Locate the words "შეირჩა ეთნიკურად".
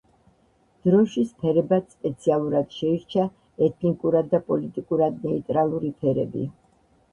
2.79-4.33